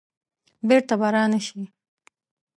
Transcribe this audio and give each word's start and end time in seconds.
بیرته 0.67 0.95
به 0.99 1.07
را 1.13 1.23
نه 1.31 1.39
شي. 1.45 1.61